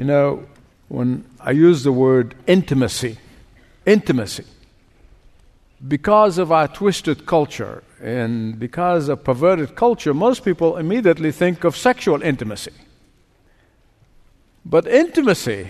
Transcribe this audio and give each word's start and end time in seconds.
You 0.00 0.06
know, 0.06 0.46
when 0.88 1.26
I 1.40 1.50
use 1.50 1.82
the 1.82 1.92
word 1.92 2.34
intimacy, 2.46 3.18
intimacy, 3.84 4.46
because 5.86 6.38
of 6.38 6.50
our 6.50 6.68
twisted 6.68 7.26
culture 7.26 7.84
and 8.00 8.58
because 8.58 9.10
of 9.10 9.22
perverted 9.22 9.76
culture, 9.76 10.14
most 10.14 10.42
people 10.42 10.78
immediately 10.78 11.30
think 11.30 11.64
of 11.64 11.76
sexual 11.76 12.22
intimacy. 12.22 12.72
But 14.64 14.86
intimacy 14.86 15.68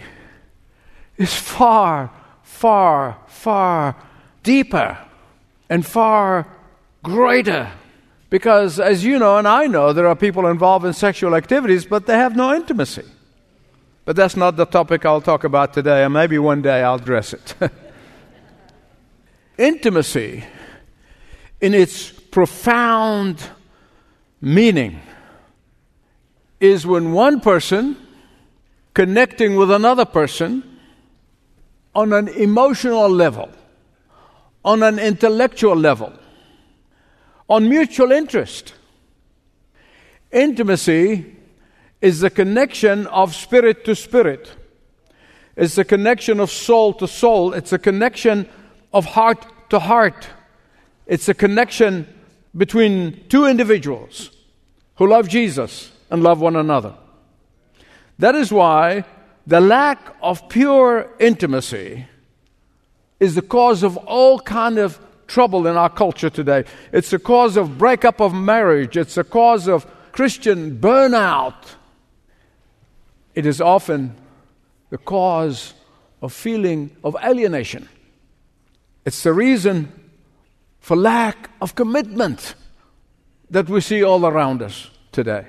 is 1.16 1.34
far, 1.34 2.12
far, 2.44 3.18
far 3.26 3.96
deeper 4.44 4.96
and 5.68 5.84
far 5.84 6.46
greater. 7.02 7.72
Because, 8.30 8.78
as 8.78 9.04
you 9.04 9.18
know 9.18 9.38
and 9.38 9.48
I 9.48 9.66
know, 9.66 9.92
there 9.92 10.06
are 10.06 10.14
people 10.14 10.46
involved 10.46 10.86
in 10.86 10.92
sexual 10.92 11.34
activities, 11.34 11.84
but 11.84 12.06
they 12.06 12.14
have 12.14 12.36
no 12.36 12.54
intimacy. 12.54 13.02
But 14.04 14.16
that's 14.16 14.36
not 14.36 14.56
the 14.56 14.64
topic 14.64 15.04
I'll 15.04 15.20
talk 15.20 15.44
about 15.44 15.74
today, 15.74 16.04
and 16.04 16.14
maybe 16.14 16.38
one 16.38 16.62
day 16.62 16.82
I'll 16.82 16.96
address 16.96 17.32
it. 17.32 17.54
intimacy, 19.58 20.44
in 21.60 21.74
its 21.74 22.10
profound 22.10 23.42
meaning, 24.40 25.00
is 26.58 26.86
when 26.86 27.12
one 27.12 27.40
person 27.40 27.96
connecting 28.94 29.56
with 29.56 29.70
another 29.70 30.04
person 30.04 30.64
on 31.94 32.12
an 32.12 32.28
emotional 32.28 33.08
level, 33.08 33.50
on 34.64 34.82
an 34.82 34.98
intellectual 34.98 35.76
level, 35.76 36.12
on 37.48 37.68
mutual 37.68 38.12
interest. 38.12 38.74
Intimacy 40.32 41.36
is 42.00 42.20
the 42.20 42.30
connection 42.30 43.06
of 43.08 43.34
spirit 43.34 43.84
to 43.84 43.94
spirit. 43.94 44.52
It's 45.56 45.74
the 45.74 45.84
connection 45.84 46.40
of 46.40 46.50
soul 46.50 46.94
to 46.94 47.06
soul. 47.06 47.52
It's 47.52 47.72
a 47.72 47.78
connection 47.78 48.48
of 48.92 49.04
heart 49.04 49.44
to 49.70 49.78
heart. 49.78 50.28
It's 51.06 51.28
a 51.28 51.34
connection 51.34 52.06
between 52.56 53.28
two 53.28 53.46
individuals 53.46 54.30
who 54.96 55.06
love 55.08 55.28
Jesus 55.28 55.92
and 56.10 56.22
love 56.22 56.40
one 56.40 56.56
another. 56.56 56.94
That 58.18 58.34
is 58.34 58.52
why 58.52 59.04
the 59.46 59.60
lack 59.60 60.14
of 60.22 60.48
pure 60.48 61.10
intimacy 61.18 62.06
is 63.18 63.34
the 63.34 63.42
cause 63.42 63.82
of 63.82 63.96
all 63.98 64.40
kind 64.40 64.78
of 64.78 64.98
trouble 65.26 65.66
in 65.66 65.76
our 65.76 65.88
culture 65.88 66.30
today. 66.30 66.64
It's 66.92 67.10
the 67.10 67.18
cause 67.18 67.56
of 67.56 67.78
breakup 67.78 68.20
of 68.20 68.34
marriage. 68.34 68.96
It's 68.96 69.14
the 69.14 69.24
cause 69.24 69.68
of 69.68 69.86
Christian 70.12 70.78
burnout. 70.78 71.76
It 73.34 73.46
is 73.46 73.60
often 73.60 74.16
the 74.90 74.98
cause 74.98 75.74
of 76.20 76.32
feeling 76.32 76.96
of 77.04 77.16
alienation. 77.22 77.88
It's 79.04 79.22
the 79.22 79.32
reason 79.32 79.92
for 80.80 80.96
lack 80.96 81.50
of 81.60 81.74
commitment 81.74 82.54
that 83.50 83.68
we 83.68 83.80
see 83.80 84.02
all 84.02 84.26
around 84.26 84.62
us 84.62 84.90
today. 85.12 85.46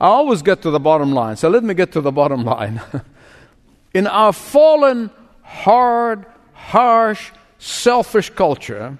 I 0.00 0.06
always 0.06 0.42
get 0.42 0.62
to 0.62 0.70
the 0.70 0.80
bottom 0.80 1.12
line. 1.12 1.36
So 1.36 1.48
let 1.48 1.62
me 1.62 1.74
get 1.74 1.92
to 1.92 2.00
the 2.00 2.12
bottom 2.12 2.44
line. 2.54 2.80
In 3.94 4.06
our 4.06 4.32
fallen, 4.32 5.10
hard, 5.42 6.26
harsh, 6.52 7.30
selfish 7.58 8.30
culture, 8.30 8.98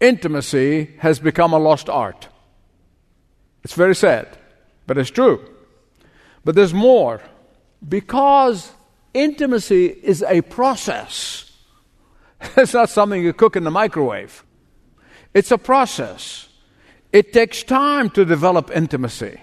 intimacy 0.00 0.90
has 0.98 1.18
become 1.18 1.52
a 1.52 1.58
lost 1.58 1.88
art. 1.88 2.28
It's 3.64 3.74
very 3.74 3.94
sad, 3.94 4.28
but 4.86 4.98
it's 4.98 5.10
true. 5.10 5.40
But 6.44 6.54
there's 6.54 6.74
more. 6.74 7.20
Because 7.86 8.72
intimacy 9.14 9.86
is 9.86 10.22
a 10.22 10.42
process, 10.42 11.50
it's 12.56 12.74
not 12.74 12.90
something 12.90 13.22
you 13.22 13.32
cook 13.32 13.56
in 13.56 13.64
the 13.64 13.70
microwave. 13.70 14.44
It's 15.34 15.50
a 15.50 15.58
process. 15.58 16.48
It 17.12 17.32
takes 17.32 17.62
time 17.62 18.10
to 18.10 18.24
develop 18.24 18.70
intimacy. 18.74 19.40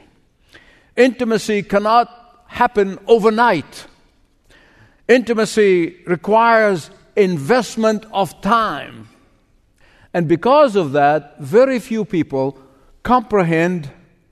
Intimacy 0.96 1.64
cannot 1.64 2.10
happen 2.48 2.98
overnight. 3.08 3.88
Intimacy 5.08 5.98
requires 6.06 6.90
investment 7.16 8.06
of 8.12 8.42
time. 8.42 9.10
And 10.14 10.28
because 10.28 10.76
of 10.76 10.94
that, 10.94 11.40
very 11.40 11.80
few 11.80 12.06
people 12.06 12.58
comprehend, 13.04 13.90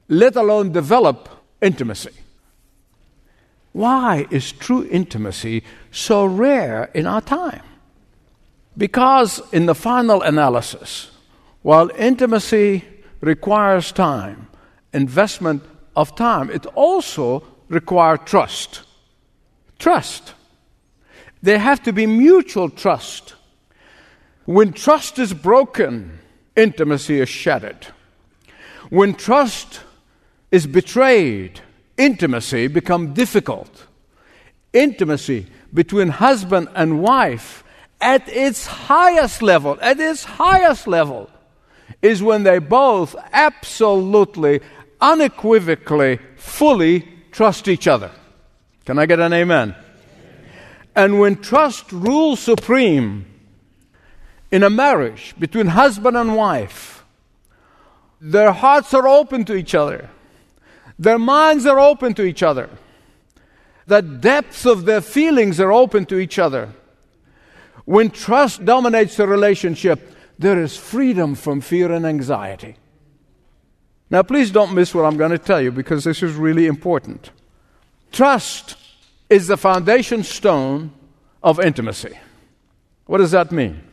let 0.08 0.36
alone 0.36 0.72
develop, 0.72 1.30
intimacy. 1.62 2.12
Why 3.76 4.26
is 4.32 4.54
true 4.54 4.88
intimacy 4.90 5.62
so 5.92 6.26
rare 6.26 6.90
in 6.94 7.06
our 7.06 7.20
time? 7.20 7.62
Because, 8.78 9.42
in 9.52 9.66
the 9.66 9.76
final 9.76 10.22
analysis, 10.22 11.12
while 11.62 11.92
intimacy 11.98 12.86
requires 13.20 13.92
time, 13.92 14.48
investment 14.94 15.62
of 15.94 16.16
time, 16.16 16.50
it 16.52 16.66
also 16.68 17.44
requires 17.68 18.20
trust. 18.24 18.84
Trust. 19.78 20.36
There 21.42 21.60
have 21.60 21.84
to 21.84 21.92
be 21.92 22.06
mutual 22.06 22.70
trust. 22.70 23.36
When 24.46 24.72
trust 24.72 25.20
is 25.20 25.34
broken, 25.34 26.20
intimacy 26.56 27.20
is 27.20 27.28
shattered. 27.28 27.88
When 28.90 29.16
trust 29.16 29.82
is 30.50 30.66
betrayed, 30.66 31.60
intimacy 31.98 32.68
become 32.68 33.14
difficult. 33.14 33.88
Intimacy 34.74 35.48
between 35.74 36.10
husband 36.10 36.70
and 36.76 37.02
wife 37.02 37.64
at 38.02 38.28
its 38.30 38.66
highest 38.66 39.42
level, 39.42 39.78
at 39.82 40.00
its 40.00 40.24
highest 40.24 40.88
level, 40.88 41.30
is 42.02 42.22
when 42.22 42.44
they 42.44 42.60
both 42.60 43.16
absolutely 43.32 44.62
unequivocally, 45.02 46.20
fully 46.36 47.08
trust 47.32 47.68
each 47.68 47.88
other. 47.88 48.12
Can 48.86 49.00
I 49.00 49.06
get 49.06 49.20
an 49.20 49.34
amen? 49.34 49.76
And 50.96 51.20
when 51.20 51.38
trust 51.38 51.92
rules 51.92 52.40
supreme 52.40 53.26
in 54.52 54.64
a 54.64 54.70
marriage 54.70 55.36
between 55.38 55.68
husband 55.68 56.16
and 56.16 56.36
wife, 56.36 57.04
their 58.22 58.52
hearts 58.52 58.94
are 58.94 59.08
open 59.08 59.44
to 59.46 59.56
each 59.56 59.76
other, 59.76 60.10
their 60.98 61.20
minds 61.20 61.66
are 61.66 61.80
open 61.80 62.14
to 62.16 62.24
each 62.24 62.44
other, 62.44 62.70
the 63.88 64.02
depths 64.02 64.66
of 64.66 64.86
their 64.86 65.02
feelings 65.02 65.60
are 65.60 65.72
open 65.72 66.06
to 66.06 66.18
each 66.18 66.40
other. 66.40 66.74
When 67.86 68.10
trust 68.10 68.66
dominates 68.66 69.18
the 69.18 69.28
relationship, 69.28 70.16
there 70.40 70.62
is 70.62 70.76
freedom 70.76 71.36
from 71.36 71.62
fear 71.62 71.92
and 71.92 72.06
anxiety. 72.06 72.78
Now, 74.10 74.24
please 74.24 74.52
don't 74.52 74.74
miss 74.74 74.94
what 74.94 75.06
I'm 75.06 75.18
going 75.18 75.32
to 75.32 75.38
tell 75.38 75.62
you 75.62 75.72
because 75.72 76.04
this 76.04 76.24
is 76.24 76.34
really 76.34 76.68
important. 76.68 77.32
Trust 78.12 78.76
is 79.30 79.48
the 79.48 79.58
foundation 79.58 80.24
stone 80.24 80.92
of 81.44 81.60
intimacy. 81.60 82.18
What 83.06 83.20
does 83.20 83.32
that 83.32 83.52
mean? 83.52 83.84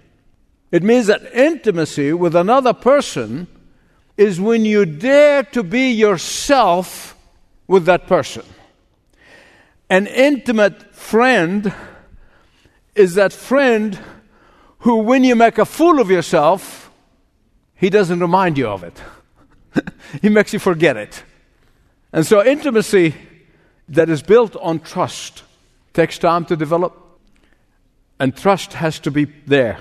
It 0.70 0.82
means 0.82 1.06
that 1.06 1.34
intimacy 1.34 2.12
with 2.12 2.34
another 2.34 2.72
person 2.72 3.46
is 4.16 4.40
when 4.40 4.64
you 4.64 4.84
dare 4.84 5.42
to 5.42 5.62
be 5.62 5.90
yourself 5.90 7.16
with 7.66 7.86
that 7.86 8.06
person. 8.06 8.44
An 9.88 10.06
intimate 10.06 10.94
friend 10.94 11.72
is 12.94 13.14
that 13.14 13.32
friend 13.32 13.98
who, 14.80 14.98
when 14.98 15.24
you 15.24 15.34
make 15.34 15.58
a 15.58 15.64
fool 15.64 16.00
of 16.00 16.10
yourself, 16.10 16.90
he 17.74 17.90
doesn't 17.90 18.20
remind 18.20 18.58
you 18.58 18.68
of 18.68 18.84
it. 18.84 19.02
he 20.22 20.28
makes 20.28 20.52
you 20.52 20.58
forget 20.58 20.96
it. 20.96 21.22
And 22.12 22.26
so, 22.26 22.44
intimacy 22.44 23.14
that 23.88 24.08
is 24.08 24.22
built 24.22 24.56
on 24.56 24.80
trust 24.80 25.42
takes 25.92 26.18
time 26.18 26.44
to 26.47 26.56
develop, 26.56 26.97
and 28.18 28.36
trust 28.36 28.74
has 28.74 28.98
to 29.00 29.10
be 29.10 29.24
there. 29.47 29.78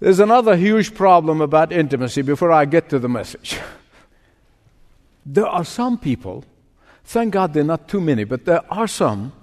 There's 0.00 0.20
another 0.20 0.56
huge 0.56 0.94
problem 0.94 1.40
about 1.40 1.72
intimacy 1.72 2.22
before 2.22 2.52
I 2.52 2.64
get 2.64 2.88
to 2.90 2.98
the 2.98 3.08
message. 3.08 3.58
There 5.30 5.46
are 5.46 5.64
some 5.64 5.98
people, 5.98 6.44
thank 7.04 7.34
God 7.34 7.52
they're 7.52 7.62
not 7.62 7.86
too 7.86 8.00
many, 8.00 8.24
but 8.24 8.46
there 8.46 8.62
are 8.72 8.86
some 8.86 9.34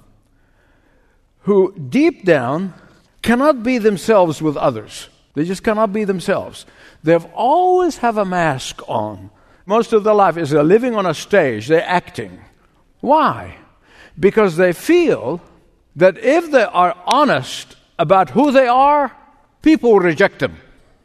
who 1.42 1.78
deep 1.78 2.25
down 2.25 2.74
cannot 3.22 3.62
be 3.62 3.78
themselves 3.78 4.42
with 4.42 4.57
others. 4.57 5.10
They 5.36 5.46
just 5.46 5.63
cannot 5.63 5.94
be 5.94 6.04
themselves. 6.04 6.66
They've 7.04 7.25
always 7.36 7.98
have 7.98 8.18
a 8.18 8.25
mask 8.25 8.81
on. 8.88 9.30
Most 9.68 9.94
of 9.94 10.04
their 10.04 10.16
life 10.16 10.38
is 10.38 10.50
they're 10.50 10.63
living 10.63 10.96
on 10.96 11.06
a 11.06 11.13
stage, 11.13 11.68
they're 11.68 11.88
acting. 11.88 12.40
Why? 13.02 13.57
Because 14.19 14.57
they 14.57 14.74
feel 14.74 15.40
that 15.96 16.18
if 16.18 16.50
they 16.50 16.63
are 16.63 16.98
honest 17.06 17.75
about 18.00 18.31
who 18.31 18.52
they 18.52 18.68
are, 18.68 19.16
people 19.66 20.00
reject 20.00 20.40
them. 20.40 20.56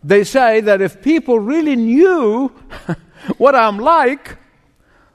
They 0.04 0.22
say 0.22 0.60
that 0.60 0.82
if 0.82 1.00
people 1.02 1.40
really 1.40 1.76
knew 1.76 2.48
what 3.38 3.54
I'm 3.54 3.78
like, 3.78 4.36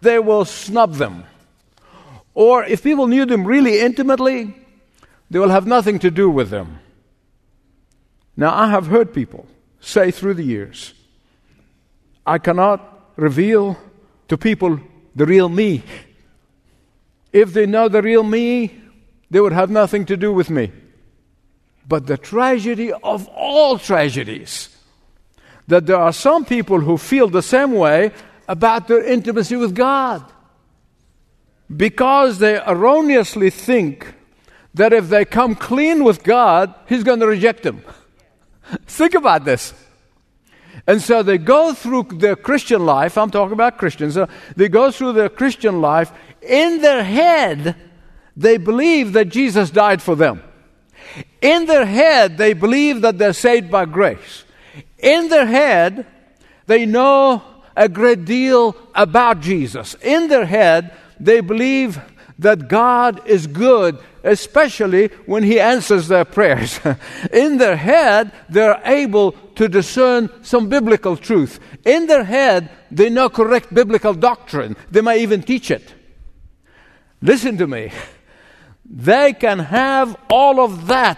they 0.02 0.18
will 0.18 0.46
snub 0.46 0.96
them. 0.96 1.24
Or 2.34 2.66
if 2.66 2.82
people 2.82 3.08
knew 3.08 3.26
them 3.26 3.46
really 3.46 3.80
intimately, 3.80 4.56
they 5.30 5.38
will 5.38 5.50
have 5.50 5.68
nothing 5.68 6.00
to 6.00 6.10
do 6.10 6.28
with 6.30 6.50
them. 6.50 6.80
Now, 8.36 8.54
I 8.54 8.70
have 8.70 8.88
heard 8.88 9.14
people 9.14 9.46
say 9.80 10.10
through 10.10 10.34
the 10.34 10.44
years, 10.44 10.94
I 12.26 12.40
cannot 12.40 12.82
reveal 13.16 13.78
to 14.28 14.38
people 14.38 14.80
the 15.16 15.26
real 15.26 15.50
me. 15.50 15.84
If 17.32 17.54
they 17.54 17.68
know 17.68 17.88
the 17.90 18.02
real 18.02 18.24
me, 18.24 18.82
they 19.30 19.40
would 19.40 19.54
have 19.54 19.70
nothing 19.70 20.06
to 20.08 20.18
do 20.18 20.34
with 20.34 20.50
me. 20.50 20.72
But 21.88 22.08
the 22.08 22.18
tragedy 22.18 22.92
of 22.92 23.28
all 23.28 23.78
tragedies, 23.78 24.70
that 25.68 25.86
there 25.86 25.98
are 25.98 26.14
some 26.14 26.46
people 26.46 26.80
who 26.80 26.98
feel 26.98 27.28
the 27.28 27.42
same 27.42 27.74
way 27.74 28.12
about 28.48 28.88
their 28.88 29.04
intimacy 29.04 29.56
with 29.56 29.76
God. 29.76 30.24
Because 31.76 32.40
they 32.40 32.58
erroneously 32.58 33.50
think 33.50 34.14
that 34.76 34.94
if 34.94 35.10
they 35.10 35.26
come 35.26 35.56
clean 35.56 36.04
with 36.04 36.24
God, 36.24 36.74
He's 36.88 37.04
going 37.04 37.20
to 37.20 37.28
reject 37.28 37.64
them. 37.64 37.82
think 38.86 39.16
about 39.16 39.46
this. 39.46 39.74
And 40.88 41.02
so 41.02 41.24
they 41.24 41.40
go 41.40 41.74
through 41.74 42.04
their 42.14 42.36
Christian 42.36 42.86
life, 42.86 43.18
I'm 43.18 43.32
talking 43.32 43.54
about 43.54 43.78
Christians, 43.78 44.18
they 44.56 44.70
go 44.70 44.92
through 44.92 45.14
their 45.14 45.30
Christian 45.30 45.82
life. 45.82 46.12
In 46.42 46.82
their 46.82 47.04
head, 47.04 47.76
they 48.38 48.58
believe 48.58 49.14
that 49.14 49.30
Jesus 49.30 49.72
died 49.72 50.02
for 50.02 50.16
them. 50.16 50.44
In 51.42 51.66
their 51.66 51.86
head, 51.86 52.38
they 52.38 52.54
believe 52.54 53.02
that 53.02 53.18
they're 53.18 53.34
saved 53.34 53.69
by 53.69 53.86
grace. 53.86 54.44
In 55.00 55.30
their 55.30 55.46
head, 55.46 56.06
they 56.68 56.86
know 56.86 57.42
a 57.75 57.90
great 57.90 58.25
deal 58.25 58.75
about 58.94 59.42
Jesus. 59.42 59.96
In 60.02 60.28
their 60.28 60.46
head, 60.46 60.96
they 61.19 61.42
believe 61.42 62.00
that 62.40 62.68
God 62.68 63.25
is 63.28 63.48
good, 63.48 63.98
especially 64.24 65.07
when 65.25 65.44
He 65.44 65.60
answers 65.60 66.07
their 66.07 66.25
prayers. 66.25 66.80
In 67.34 67.58
their 67.58 67.75
head, 67.75 68.31
they're 68.50 68.81
able 68.84 69.31
to 69.56 69.69
discern 69.69 70.30
some 70.44 70.68
biblical 70.68 71.16
truth. 71.16 71.60
In 71.86 72.08
their 72.08 72.24
head, 72.24 72.69
they 72.92 73.10
know 73.10 73.30
correct 73.30 73.74
biblical 73.74 74.13
doctrine. 74.13 74.75
They 74.92 75.01
might 75.01 75.22
even 75.22 75.44
teach 75.44 75.72
it. 75.72 75.94
Listen 77.22 77.58
to 77.58 77.68
me. 77.68 77.92
They 78.88 79.34
can 79.34 79.60
have 79.60 80.16
all 80.30 80.60
of 80.60 80.88
that, 80.88 81.18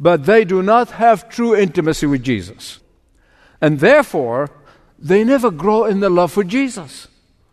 but 0.00 0.24
they 0.24 0.44
do 0.44 0.62
not 0.62 0.92
have 0.92 1.28
true 1.28 1.54
intimacy 1.54 2.06
with 2.06 2.22
Jesus. 2.22 2.80
And 3.60 3.78
therefore, 3.78 4.50
they 4.98 5.22
never 5.24 5.50
grow 5.50 5.84
in 5.84 6.00
the 6.00 6.10
love 6.10 6.32
for 6.32 6.44
Jesus. 6.44 7.08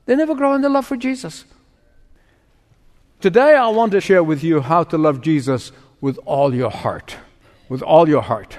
They 0.05 0.15
never 0.15 0.35
grow 0.35 0.53
in 0.53 0.61
the 0.61 0.69
love 0.69 0.87
for 0.87 0.97
Jesus. 0.97 1.45
Today, 3.19 3.55
I 3.55 3.67
want 3.67 3.91
to 3.91 4.01
share 4.01 4.23
with 4.23 4.43
you 4.43 4.61
how 4.61 4.83
to 4.85 4.97
love 4.97 5.21
Jesus 5.21 5.71
with 5.99 6.17
all 6.25 6.55
your 6.55 6.71
heart. 6.71 7.17
With 7.67 7.81
all 7.81 8.07
your 8.07 8.21
heart. 8.21 8.57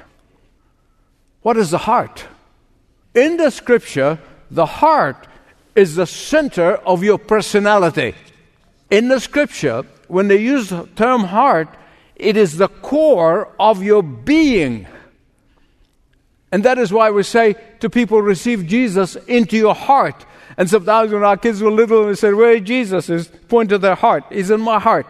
What 1.42 1.56
is 1.56 1.70
the 1.70 1.78
heart? 1.78 2.26
In 3.14 3.38
the 3.38 3.50
scripture, 3.50 4.18
the 4.50 4.66
heart 4.66 5.26
is 5.74 5.94
the 5.94 6.06
center 6.06 6.74
of 6.76 7.02
your 7.02 7.18
personality. 7.18 8.14
In 8.90 9.08
the 9.08 9.18
scripture, 9.18 9.84
when 10.10 10.28
they 10.28 10.38
use 10.38 10.70
the 10.70 10.86
term 10.96 11.24
heart, 11.24 11.68
it 12.16 12.36
is 12.36 12.56
the 12.56 12.68
core 12.68 13.54
of 13.58 13.82
your 13.82 14.02
being. 14.02 14.86
And 16.52 16.64
that 16.64 16.78
is 16.78 16.92
why 16.92 17.10
we 17.10 17.22
say 17.22 17.54
to 17.78 17.88
people, 17.88 18.20
receive 18.20 18.66
Jesus 18.66 19.16
into 19.16 19.56
your 19.56 19.74
heart. 19.74 20.26
And 20.56 20.68
sometimes 20.68 21.12
when 21.12 21.22
our 21.22 21.36
kids 21.36 21.62
were 21.62 21.70
little, 21.70 22.06
we 22.06 22.16
said, 22.16 22.34
Where 22.34 22.52
is 22.52 22.62
Jesus? 22.62 23.08
Is 23.08 23.28
point 23.48 23.70
to 23.70 23.78
their 23.78 23.94
heart. 23.94 24.24
He's 24.30 24.50
in 24.50 24.60
my 24.60 24.78
heart. 24.78 25.06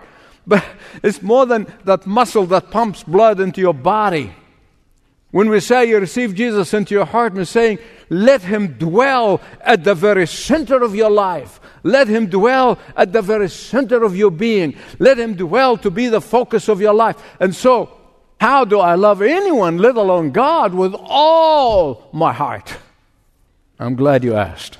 But 0.46 0.64
it's 1.02 1.22
more 1.22 1.46
than 1.46 1.66
that 1.84 2.06
muscle 2.06 2.46
that 2.46 2.70
pumps 2.70 3.02
blood 3.02 3.40
into 3.40 3.60
your 3.60 3.74
body. 3.74 4.34
When 5.30 5.48
we 5.48 5.60
say 5.60 5.88
you 5.88 5.98
receive 5.98 6.34
Jesus 6.34 6.74
into 6.74 6.94
your 6.94 7.04
heart, 7.04 7.34
we're 7.34 7.44
saying, 7.44 7.78
let 8.08 8.42
him 8.42 8.74
dwell 8.78 9.40
at 9.60 9.84
the 9.84 9.94
very 9.94 10.26
center 10.26 10.82
of 10.82 10.96
your 10.96 11.10
life. 11.10 11.60
Let 11.84 12.08
him 12.08 12.26
dwell 12.26 12.78
at 12.96 13.12
the 13.12 13.22
very 13.22 13.48
center 13.48 14.02
of 14.02 14.16
your 14.16 14.32
being. 14.32 14.76
Let 14.98 15.18
him 15.18 15.34
dwell 15.34 15.76
to 15.78 15.90
be 15.90 16.08
the 16.08 16.20
focus 16.20 16.68
of 16.68 16.80
your 16.80 16.94
life. 16.94 17.16
And 17.38 17.54
so, 17.54 17.96
how 18.40 18.64
do 18.64 18.80
I 18.80 18.96
love 18.96 19.22
anyone, 19.22 19.78
let 19.78 19.96
alone 19.96 20.32
God, 20.32 20.74
with 20.74 20.94
all 20.98 22.08
my 22.12 22.32
heart? 22.32 22.74
I'm 23.78 23.94
glad 23.94 24.24
you 24.24 24.34
asked. 24.34 24.78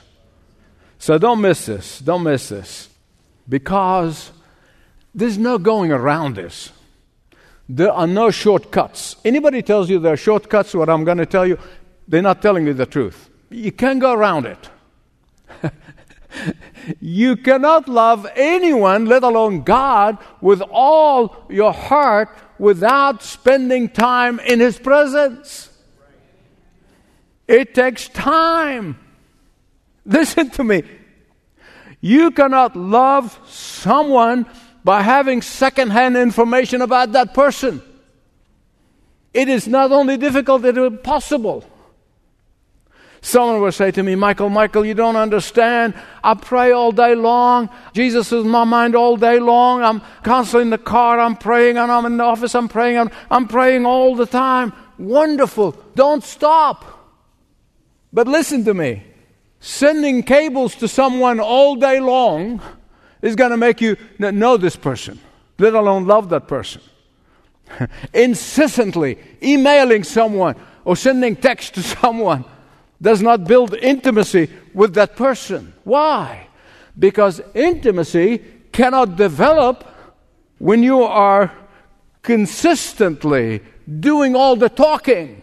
So 0.99 1.17
don't 1.17 1.41
miss 1.41 1.67
this. 1.67 2.01
Don't 2.01 2.25
miss 2.25 2.49
this. 2.49 2.89
Because 3.49 4.33
there's 5.15 5.39
no 5.39 5.59
going 5.59 5.93
around 5.93 6.35
this. 6.35 6.73
There 7.73 7.93
are 7.93 8.09
no 8.09 8.33
shortcuts. 8.33 9.15
Anybody 9.25 9.63
tells 9.63 9.89
you 9.89 10.01
there 10.01 10.15
are 10.15 10.17
shortcuts, 10.17 10.75
what 10.75 10.89
I'm 10.89 11.05
going 11.05 11.19
to 11.19 11.27
tell 11.27 11.47
you, 11.47 11.57
they're 12.09 12.21
not 12.21 12.43
telling 12.43 12.67
you 12.67 12.75
the 12.75 12.85
truth. 12.85 13.31
You 13.49 13.71
can't 13.71 14.01
go 14.01 14.13
around 14.13 14.47
it. 14.47 14.71
you 17.01 17.37
cannot 17.37 17.89
love 17.89 18.27
anyone, 18.35 19.07
let 19.07 19.23
alone 19.23 19.63
God, 19.63 20.19
with 20.41 20.63
all 20.63 21.47
your 21.49 21.73
heart 21.73 22.37
without 22.59 23.23
spending 23.23 23.89
time 23.89 24.41
in 24.41 24.59
His 24.59 24.77
presence. 24.77 25.71
It 27.47 27.73
takes 27.73 28.09
time. 28.09 28.99
Listen 30.05 30.51
to 30.51 30.65
me. 30.65 30.83
You 32.01 32.33
cannot 32.33 32.75
love 32.75 33.39
someone 33.47 34.47
by 34.85 35.03
having 35.03 35.43
secondhand 35.43 36.17
information 36.17 36.83
about 36.83 37.13
that 37.13 37.35
person. 37.35 37.83
It 39.33 39.49
is 39.49 39.69
not 39.69 39.93
only 39.93 40.17
difficult, 40.17 40.65
it 40.65 40.77
is 40.77 40.85
impossible. 40.85 41.65
Someone 43.23 43.61
will 43.61 43.73
say 43.73 43.91
to 43.91 44.03
me, 44.03 44.15
Michael, 44.15 44.49
Michael, 44.49 44.85
you 44.85 44.95
don't 44.95 45.17
understand. 45.17 45.95
I 46.25 46.35
pray 46.35 46.73
all 46.73 46.91
day 46.91 47.15
long. 47.15 47.69
Jesus 47.93 48.33
is 48.33 48.45
in 48.45 48.51
my 48.51 48.65
mind 48.65 48.97
all 48.97 49.19
day 49.19 49.39
long. 49.39 49.83
I'm 49.83 50.01
constantly 50.23 50.63
in 50.63 50.71
the 50.71 50.79
car, 50.79 51.21
I'm 51.21 51.37
praying, 51.37 51.77
and 51.77 51.93
I'm 51.93 52.07
in 52.07 52.17
the 52.17 52.25
office, 52.25 52.55
I'm 52.55 52.69
praying, 52.69 52.99
I'm, 52.99 53.11
I'm 53.31 53.47
praying 53.47 53.85
all 53.85 54.17
the 54.17 54.25
time. 54.25 54.73
Wonderful. 54.99 55.73
Don't 55.95 56.25
stop. 56.25 56.87
But 58.13 58.27
listen 58.27 58.65
to 58.65 58.75
me. 58.75 59.05
Sending 59.61 60.23
cables 60.23 60.75
to 60.77 60.89
someone 60.89 61.39
all 61.39 61.77
day 61.77 62.01
long 62.01 62.63
is 63.23 63.37
going 63.37 63.51
to 63.51 63.57
make 63.57 63.81
you 63.81 63.97
know 64.19 64.57
this 64.57 64.77
person, 64.77 65.19
let 65.59 65.75
alone 65.75 66.07
love 66.07 66.29
that 66.31 66.49
person. 66.49 66.83
Incessantly 68.15 69.19
emailing 69.43 70.05
someone 70.05 70.57
or 70.85 70.97
sending 70.97 71.37
text 71.37 71.75
to 71.75 71.83
someone 72.01 72.45
does 73.01 73.23
not 73.23 73.45
build 73.45 73.75
intimacy 73.75 74.51
with 74.75 74.95
that 74.95 75.17
person. 75.17 75.73
Why? 75.85 76.49
Because 76.99 77.41
intimacy 77.55 78.39
cannot 78.73 79.17
develop 79.17 79.87
when 80.59 80.83
you 80.83 81.03
are 81.03 81.53
consistently 82.23 83.63
doing 84.01 84.37
all 84.37 84.57
the 84.57 84.69
talking. 84.69 85.43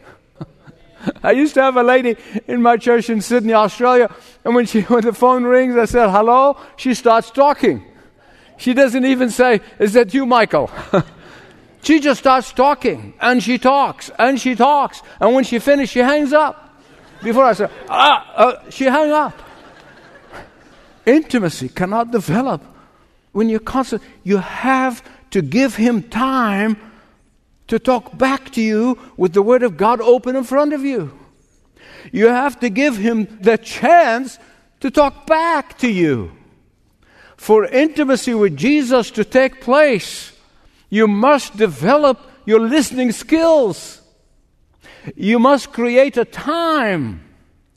I 1.23 1.31
used 1.31 1.53
to 1.55 1.61
have 1.61 1.77
a 1.77 1.83
lady 1.83 2.15
in 2.47 2.61
my 2.61 2.77
church 2.77 3.09
in 3.09 3.21
Sydney, 3.21 3.53
Australia, 3.53 4.13
and 4.43 4.55
when, 4.55 4.65
she, 4.65 4.81
when 4.93 5.03
the 5.03 5.13
phone 5.13 5.43
rings, 5.43 5.75
I 5.75 5.85
said, 5.85 6.09
hello, 6.09 6.57
she 6.75 6.93
starts 6.93 7.31
talking. 7.31 7.83
She 8.57 8.73
doesn't 8.73 9.05
even 9.05 9.29
say, 9.29 9.61
Is 9.77 9.93
that 9.93 10.13
you, 10.13 10.25
Michael? 10.25 10.71
she 11.83 11.99
just 11.99 12.19
starts 12.19 12.51
talking, 12.51 13.13
and 13.21 13.41
she 13.41 13.59
talks, 13.59 14.09
and 14.17 14.41
she 14.41 14.55
talks, 14.55 15.01
and 15.19 15.35
when 15.35 15.43
she 15.43 15.59
finishes, 15.59 15.91
she 15.91 15.99
hangs 15.99 16.33
up. 16.33 16.63
Before 17.23 17.45
I 17.45 17.53
said, 17.53 17.71
ah, 17.89 18.33
uh, 18.35 18.69
she 18.69 18.85
hung 18.85 19.11
up. 19.11 19.33
Intimacy 21.05 21.69
cannot 21.69 22.11
develop 22.11 22.63
when 23.31 23.49
you're 23.49 23.59
constant. 23.59 24.03
You 24.23 24.37
have 24.37 25.03
to 25.31 25.41
give 25.41 25.75
him 25.75 26.03
time 26.03 26.77
to 27.67 27.79
talk 27.79 28.17
back 28.17 28.51
to 28.51 28.62
you 28.62 28.97
with 29.17 29.33
the 29.33 29.41
Word 29.41 29.63
of 29.63 29.77
God 29.77 30.01
open 30.01 30.36
in 30.36 30.43
front 30.43 30.74
of 30.74 30.83
you. 30.83 31.17
You 32.12 32.27
have 32.27 32.59
to 32.62 32.69
give 32.69 32.97
him 32.97 33.38
the 33.41 33.57
chance 33.57 34.39
to 34.79 34.89
talk 34.89 35.25
back 35.27 35.77
to 35.79 35.91
you. 35.91 36.31
For 37.36 37.65
intimacy 37.65 38.33
with 38.33 38.57
Jesus 38.57 39.12
to 39.12 39.24
take 39.24 39.62
place, 39.62 40.31
you 40.89 41.07
must 41.07 41.57
develop 41.57 42.19
your 42.45 42.59
listening 42.59 43.12
skills. 43.12 44.01
You 45.15 45.39
must 45.39 45.71
create 45.71 46.17
a 46.17 46.25
time 46.25 47.24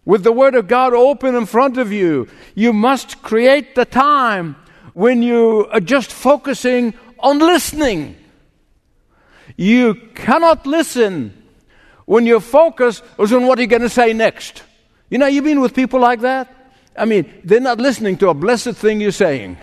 with 0.04 0.25
the 0.25 0.32
Word 0.32 0.54
of 0.54 0.68
God 0.68 0.94
open 0.94 1.35
in 1.35 1.47
front 1.47 1.76
of 1.76 1.92
you. 1.92 2.28
You 2.54 2.73
must 2.73 3.23
create 3.23 3.75
the 3.75 3.85
time 3.85 4.56
when 4.94 5.23
you 5.23 5.66
are 5.70 5.80
just 5.80 6.12
focusing 6.12 6.94
on 7.18 7.38
listening. 7.38 8.16
You 9.61 9.95
cannot 10.14 10.67
listen 10.67 11.35
when 12.07 12.25
your 12.25 12.40
focus 12.40 13.02
is 13.19 13.31
on 13.31 13.47
what 13.47 13.59
you're 13.59 13.67
going 13.67 13.83
to 13.83 13.90
say 13.90 14.14
next. 14.14 14.62
You 15.11 15.19
know, 15.19 15.26
you've 15.26 15.45
been 15.45 15.61
with 15.61 15.75
people 15.75 16.00
like 16.00 16.23
that? 16.23 16.49
I 16.97 17.05
mean, 17.05 17.31
they're 17.45 17.61
not 17.61 17.76
listening 17.76 18.17
to 18.19 18.31
a 18.31 18.35
blessed 18.35 18.73
thing 18.73 19.02
you're 19.02 19.12
saying. 19.12 19.59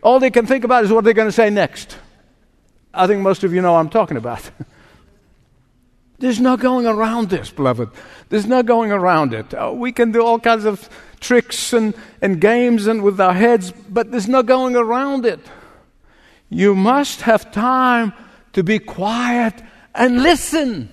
All 0.00 0.20
they 0.20 0.30
can 0.30 0.46
think 0.46 0.62
about 0.62 0.84
is 0.84 0.92
what 0.92 1.02
they're 1.02 1.12
going 1.12 1.26
to 1.26 1.32
say 1.32 1.50
next. 1.50 1.98
I 2.94 3.08
think 3.08 3.20
most 3.20 3.42
of 3.42 3.52
you 3.52 3.60
know 3.60 3.72
what 3.72 3.80
I'm 3.80 3.88
talking 3.88 4.16
about. 4.16 4.48
There's 6.20 6.38
no 6.38 6.56
going 6.56 6.86
around 6.86 7.28
this, 7.28 7.50
beloved. 7.50 7.90
There's 8.28 8.46
no 8.46 8.62
going 8.62 8.92
around 8.92 9.34
it. 9.34 9.52
Uh, 9.52 9.72
we 9.74 9.90
can 9.90 10.12
do 10.12 10.24
all 10.24 10.38
kinds 10.38 10.64
of 10.66 10.88
tricks 11.18 11.72
and, 11.72 11.94
and 12.20 12.40
games 12.40 12.86
and 12.86 13.02
with 13.02 13.20
our 13.20 13.34
heads, 13.34 13.72
but 13.88 14.12
there's 14.12 14.28
no 14.28 14.44
going 14.44 14.76
around 14.76 15.26
it. 15.26 15.40
You 16.48 16.76
must 16.76 17.22
have 17.22 17.50
time 17.50 18.12
to 18.52 18.62
be 18.62 18.78
quiet 18.78 19.54
and 19.94 20.22
listen. 20.22 20.88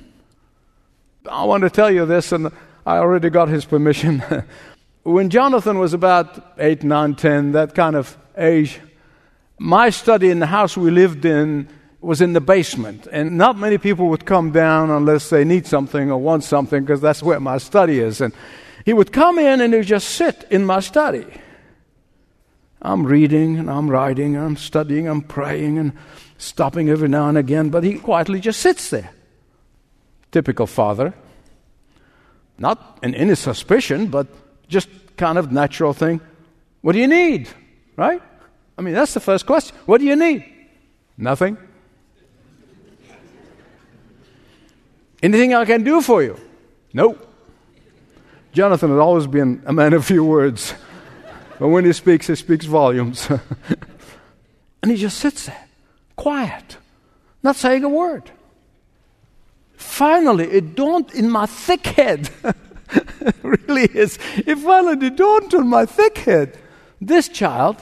I 1.30 1.44
want 1.44 1.63
to 1.63 1.70
tell 1.70 1.92
you 1.92 2.06
this, 2.06 2.32
and 2.32 2.51
I 2.86 2.98
already 2.98 3.30
got 3.30 3.50
his 3.50 3.66
permission. 3.66 4.24
when 5.04 5.30
Jonathan 5.30 5.80
was 5.80 5.94
about 5.94 6.54
8, 6.58 6.84
9, 6.84 7.16
10, 7.16 7.51
that 7.54 7.75
kind 7.75 7.96
of 7.96 8.18
age, 8.38 8.80
my 9.58 9.89
study 9.89 10.30
in 10.30 10.39
the 10.39 10.46
house 10.46 10.78
we 10.78 10.92
lived 10.92 11.25
in 11.25 11.68
was 12.01 12.22
in 12.22 12.34
the 12.34 12.42
basement. 12.42 13.08
And 13.12 13.38
not 13.38 13.58
many 13.58 13.78
people 13.78 14.08
would 14.08 14.25
come 14.25 14.51
down 14.51 14.89
unless 14.89 15.30
they 15.30 15.44
need 15.44 15.68
something 15.68 16.10
or 16.10 16.18
want 16.18 16.44
something, 16.44 16.84
because 16.84 17.01
that's 17.01 17.22
where 17.22 17.39
my 17.39 17.58
study 17.58 18.00
is. 18.00 18.22
And 18.22 18.34
he 18.86 18.94
would 18.94 19.12
come 19.12 19.38
in 19.38 19.60
and 19.60 19.74
he 19.74 19.80
would 19.80 19.88
just 19.88 20.10
sit 20.10 20.46
in 20.50 20.66
my 20.66 20.80
study. 20.80 21.25
I'm 22.82 23.06
reading 23.06 23.60
and 23.60 23.70
I'm 23.70 23.89
writing 23.89 24.38
and 24.38 24.46
I'm 24.46 24.56
studying, 24.56 25.08
I'm 25.08 25.22
praying 25.22 25.78
and 25.78 25.92
stopping 26.39 26.89
every 26.89 27.08
now 27.08 27.29
and 27.29 27.38
again, 27.38 27.69
but 27.69 27.84
he 27.84 28.00
quietly 28.00 28.39
just 28.39 28.60
sits 28.62 28.89
there. 28.89 29.12
Typical 30.31 30.65
father. 30.65 31.13
Not 32.58 33.00
an 33.03 33.13
any 33.13 33.36
suspicion, 33.36 34.08
but 34.08 34.27
just 34.67 34.89
kind 35.17 35.38
of 35.38 35.51
natural 35.51 35.93
thing. 35.93 36.22
What 36.81 36.93
do 36.93 37.00
you 37.00 37.08
need? 37.08 37.50
Right? 37.96 38.22
I 38.77 38.81
mean, 38.81 38.93
that's 38.93 39.13
the 39.13 39.19
first 39.19 39.46
question. 39.46 39.75
What 39.86 40.00
do 40.00 40.05
you 40.05 40.15
need? 40.15 40.46
Nothing. 41.17 41.58
Anything 45.22 45.53
I 45.53 45.65
can 45.65 45.84
do 45.84 46.01
for 46.01 46.24
you? 46.24 46.39
Nope. 46.93 47.25
Jonathan 48.53 48.89
has 48.89 49.00
always 49.00 49.27
been 49.27 49.62
a 49.65 49.74
man 49.74 49.93
of 49.93 50.05
few 50.05 50.24
words. 50.24 50.74
but 51.60 51.67
when 51.67 51.86
he 51.86 51.93
speaks, 51.93 52.27
he 52.27 52.36
speaks 52.36 52.65
volumes. 52.65 53.29
and 54.81 54.91
he 54.91 54.98
just 54.98 55.17
sits 55.17 55.46
there, 55.46 55.67
quiet, 56.19 56.75
not 57.43 57.55
saying 57.55 57.85
a 57.85 57.89
word. 57.89 58.29
Finally, 59.77 60.43
it 60.51 60.75
dawned 60.75 61.13
in 61.13 61.29
my 61.29 61.45
thick 61.45 61.88
head. 61.88 62.29
really 63.41 63.85
is. 63.85 64.19
It 64.35 64.57
finally 64.57 65.09
dawned 65.11 65.53
on 65.53 65.69
my 65.69 65.85
thick 65.85 66.17
head. 66.17 66.57
This 66.99 67.29
child 67.29 67.77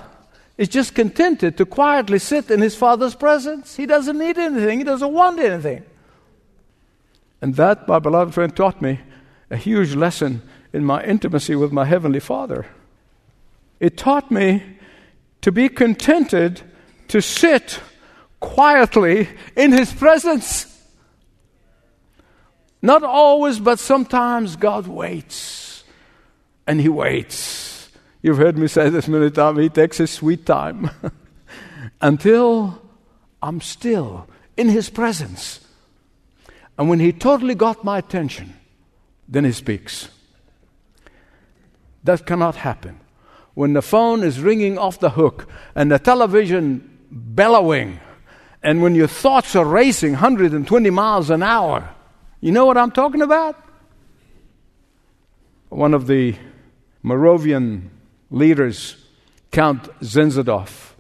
is 0.56 0.68
just 0.68 0.94
contented 0.94 1.58
to 1.58 1.66
quietly 1.66 2.20
sit 2.20 2.52
in 2.52 2.62
his 2.62 2.76
father's 2.76 3.16
presence. 3.16 3.76
He 3.76 3.88
doesn't 3.88 4.20
need 4.20 4.38
anything, 4.38 4.78
he 4.78 4.84
doesn't 4.84 5.14
want 5.14 5.40
anything. 5.40 5.84
And 7.42 7.56
that, 7.56 7.88
my 7.88 7.98
beloved 7.98 8.36
friend, 8.36 8.56
taught 8.56 8.84
me 8.84 9.00
a 9.50 9.58
huge 9.58 9.96
lesson 9.96 10.44
in 10.74 10.86
my 10.86 11.04
intimacy 11.04 11.56
with 11.56 11.72
my 11.72 11.86
Heavenly 11.86 12.20
Father. 12.20 12.68
It 13.80 13.98
taught 13.98 14.30
me 14.30 14.62
to 15.42 15.52
be 15.52 15.70
contented 15.70 16.62
to 17.08 17.20
sit 17.20 17.80
quietly 18.40 19.30
in 19.56 19.72
His 19.72 19.94
presence. 19.94 20.74
Not 22.82 23.04
always, 23.04 23.60
but 23.60 23.80
sometimes 23.80 24.56
God 24.56 24.88
waits. 24.88 25.84
And 26.66 26.80
He 26.80 26.90
waits. 26.90 27.90
You've 28.22 28.38
heard 28.38 28.58
me 28.58 28.68
say 28.68 28.90
this 28.90 29.08
many 29.08 29.32
times. 29.32 29.60
He 29.60 29.70
takes 29.70 29.98
His 29.98 30.12
sweet 30.12 30.46
time 30.46 30.90
until 32.02 32.82
I'm 33.42 33.62
still 33.62 34.28
in 34.56 34.70
His 34.70 34.90
presence. 34.90 35.60
And 36.78 36.90
when 36.90 37.00
He 37.00 37.12
totally 37.12 37.56
got 37.56 37.84
my 37.84 37.98
attention, 38.00 38.54
then 39.28 39.46
He 39.46 39.52
speaks. 39.52 40.10
That 42.04 42.26
cannot 42.26 42.56
happen. 42.56 43.00
When 43.54 43.74
the 43.74 43.82
phone 43.82 44.24
is 44.24 44.40
ringing 44.40 44.78
off 44.78 45.00
the 45.00 45.10
hook 45.12 45.50
and 45.74 45.92
the 45.92 46.00
television 46.00 47.00
bellowing, 47.10 48.00
and 48.68 48.82
when 48.82 48.96
your 48.96 49.08
thoughts 49.08 49.56
are 49.56 49.64
racing 49.64 50.12
120 50.12 50.90
miles 50.90 51.30
an 51.30 51.42
hour, 51.42 51.90
you 52.42 52.52
know 52.52 52.66
what 52.66 52.76
I'm 52.76 52.92
talking 52.92 53.22
about? 53.22 53.56
One 55.70 55.94
of 55.94 56.06
the 56.06 56.36
Moravian 57.02 57.90
leaders, 58.30 58.98
Count 59.52 59.84
Zinzendorf, 60.02 60.96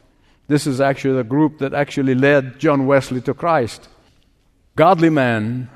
this 0.47 0.65
is 0.65 0.79
actually 0.79 1.15
the 1.15 1.25
group 1.25 1.57
that 1.57 1.73
actually 1.73 2.15
led 2.15 2.57
John 2.57 2.87
Wesley 2.87 3.19
to 3.19 3.33
Christ. 3.33 3.89
Godly 4.77 5.09
man, 5.09 5.69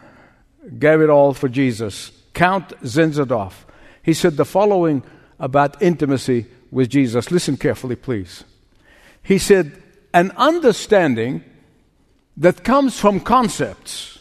gave 0.80 1.02
it 1.02 1.10
all 1.10 1.34
for 1.34 1.50
Jesus. 1.50 2.14
Count 2.34 2.70
Zinzendorf. 2.84 3.66
He 4.02 4.14
said 4.14 4.38
the 4.38 4.46
following 4.46 5.04
about 5.40 5.82
intimacy 5.82 6.46
with 6.72 6.90
Jesus. 6.90 7.32
Listen 7.32 7.58
carefully, 7.58 7.98
please. 7.98 8.46
He 9.22 9.38
said, 9.38 9.84
an 10.14 10.32
understanding 10.38 11.44
that 12.38 12.64
comes 12.64 13.00
from 13.00 13.20
concepts 13.20 14.12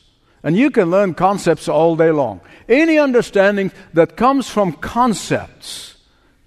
and 0.43 0.57
you 0.57 0.71
can 0.71 0.91
learn 0.91 1.15
concepts 1.15 1.69
all 1.69 1.97
day 1.97 2.11
long. 2.11 2.41
Any 2.69 2.99
understanding 2.99 3.73
that 3.93 4.17
comes 4.17 4.49
from 4.49 4.73
concepts 4.73 5.97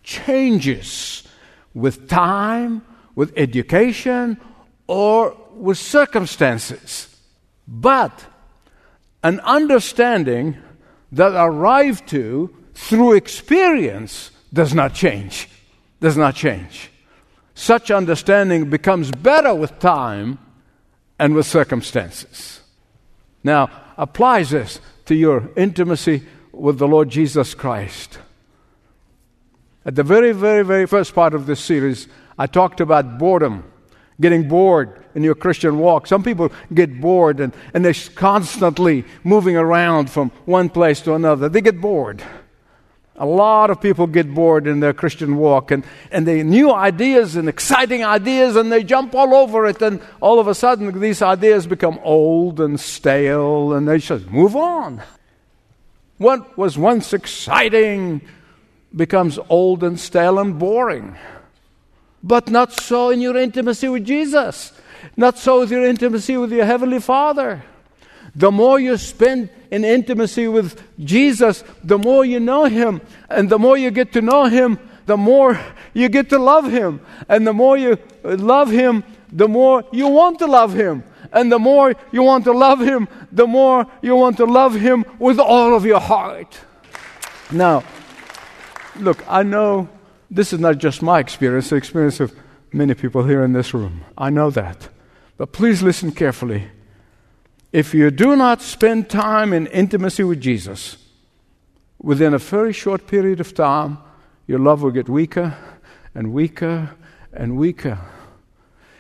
changes 0.04 1.28
with 1.74 2.08
time, 2.08 2.84
with 3.16 3.34
education, 3.38 4.38
or 4.88 5.38
with 5.54 5.78
circumstances. 5.78 7.16
But 7.68 8.26
an 9.24 9.40
understanding 9.42 10.58
that 11.12 11.34
arrived 11.36 12.08
to 12.10 12.54
through 12.74 13.14
experience 13.14 14.32
does 14.52 14.74
not 14.74 14.94
change. 14.94 15.48
Does 16.02 16.18
not 16.18 16.36
change. 16.36 16.90
Such 17.54 17.92
understanding 17.92 18.70
becomes 18.70 19.12
better 19.12 19.54
with 19.54 19.78
time 19.80 20.40
and 21.24 21.34
with 21.36 21.46
circumstances. 21.46 22.60
Now, 23.46 23.70
applies 23.98 24.50
this 24.50 24.82
to 25.06 25.16
your 25.16 25.50
intimacy 25.56 26.24
with 26.52 26.80
the 26.80 26.88
Lord 26.88 27.10
Jesus 27.10 27.54
Christ. 27.54 28.20
At 29.86 29.96
the 29.96 30.04
very, 30.04 30.34
very, 30.34 30.66
very 30.66 30.86
first 30.86 31.16
part 31.16 31.34
of 31.34 31.46
this 31.46 31.62
series, 31.62 32.10
I 32.38 32.46
talked 32.46 32.82
about 32.82 33.20
boredom, 33.20 33.64
getting 34.20 34.50
bored 34.50 35.02
in 35.16 35.24
your 35.24 35.34
Christian 35.34 35.80
walk. 35.80 36.08
Some 36.08 36.24
people 36.24 36.52
get 36.74 37.00
bored 37.00 37.40
and, 37.40 37.54
and 37.74 37.86
they're 37.86 37.94
constantly 38.16 39.06
moving 39.24 39.56
around 39.56 40.10
from 40.10 40.30
one 40.44 40.68
place 40.68 41.00
to 41.04 41.14
another. 41.14 41.48
They 41.48 41.62
get 41.62 41.80
bored. 41.80 42.22
A 43.16 43.26
lot 43.26 43.70
of 43.70 43.80
people 43.80 44.08
get 44.08 44.34
bored 44.34 44.66
in 44.66 44.80
their 44.80 44.94
Christian 44.94 45.38
walk 45.38 45.70
and, 45.70 45.84
and 46.12 46.28
they 46.28 46.42
new 46.42 46.74
ideas 46.74 47.36
and 47.36 47.48
exciting 47.48 48.04
ideas 48.04 48.56
and 48.56 48.72
they 48.72 48.84
jump 48.84 49.14
all 49.14 49.36
over 49.36 49.68
it 49.68 49.82
and 49.84 50.02
all 50.20 50.40
of 50.40 50.48
a 50.48 50.56
sudden 50.56 51.00
these 51.00 51.22
ideas 51.22 51.68
become 51.68 52.00
old 52.04 52.60
and 52.60 52.80
stale 52.80 53.74
and 53.74 53.88
they 53.88 54.00
just 54.00 54.28
move 54.28 54.56
on. 54.56 55.04
What 56.18 56.58
was 56.58 56.78
once 56.78 57.14
exciting 57.14 58.22
becomes 58.96 59.38
old 59.48 59.84
and 59.84 60.00
stale 60.00 60.40
and 60.40 60.58
boring. 60.58 61.16
But 62.24 62.50
not 62.50 62.74
so 62.74 63.10
in 63.10 63.22
your 63.22 63.38
intimacy 63.38 63.90
with 63.90 64.06
Jesus. 64.06 64.72
Not 65.18 65.38
so 65.38 65.60
with 65.60 65.72
your 65.72 65.86
intimacy 65.86 66.38
with 66.38 66.52
your 66.52 66.66
Heavenly 66.66 67.00
Father. 67.00 67.64
The 68.36 68.52
more 68.52 68.80
you 68.80 68.98
spend 68.98 69.50
in 69.70 69.86
intimacy 69.86 70.48
with 70.48 70.82
Jesus, 71.00 71.64
the 71.84 71.98
more 71.98 72.26
you 72.26 72.40
know 72.40 72.66
Him. 72.66 73.02
And 73.30 73.50
the 73.50 73.60
more 73.60 73.78
you 73.78 73.92
get 73.92 74.14
to 74.14 74.22
know 74.22 74.46
Him, 74.46 74.80
the 75.06 75.18
more 75.18 75.60
you 75.94 76.10
get 76.10 76.30
to 76.30 76.40
love 76.40 76.70
Him. 76.70 77.02
And 77.30 77.46
the 77.46 77.54
more 77.54 77.78
you 77.78 77.98
love 78.24 78.70
Him, 78.72 79.04
the 79.32 79.48
more 79.48 79.84
you 79.92 80.08
want 80.08 80.40
to 80.40 80.48
love 80.48 80.74
Him. 80.74 81.04
And 81.32 81.52
the 81.52 81.60
more 81.60 81.96
you 82.12 82.24
want 82.24 82.44
to 82.46 82.52
love 82.52 82.80
Him, 82.80 83.08
the 83.32 83.48
more 83.48 83.88
you 84.02 84.16
want 84.16 84.38
to 84.38 84.46
love 84.46 84.76
Him 84.76 85.06
with 85.20 85.40
all 85.40 85.76
of 85.76 85.86
your 85.86 86.00
heart. 86.00 86.60
Now, 87.52 87.84
look, 88.96 89.24
I 89.28 89.44
know 89.44 89.90
this 90.30 90.54
is 90.54 90.60
not 90.60 90.78
just 90.78 91.02
my 91.02 91.20
experience, 91.20 91.70
the 91.70 91.76
experience 91.76 92.20
of 92.20 92.36
many 92.72 92.94
people 92.94 93.24
here 93.24 93.44
in 93.44 93.54
this 93.54 93.74
room. 93.74 94.02
I 94.18 94.30
know 94.30 94.50
that. 94.52 94.90
But 95.38 95.52
please 95.52 95.84
listen 95.84 96.12
carefully. 96.12 96.70
If 97.74 97.96
you 97.96 98.12
do 98.12 98.36
not 98.36 98.62
spend 98.62 99.10
time 99.10 99.52
in 99.52 99.66
intimacy 99.66 100.24
with 100.24 100.40
Jesus, 100.40 100.96
within 102.00 102.36
a 102.36 102.38
very 102.38 102.72
short 102.72 103.08
period 103.08 103.40
of 103.40 103.56
time, 103.56 103.98
your 104.46 104.60
love 104.60 104.84
will 104.84 104.92
get 104.92 105.10
weaker 105.10 105.58
and 106.14 106.32
weaker 106.32 106.92
and 107.34 107.58
weaker. 107.58 107.98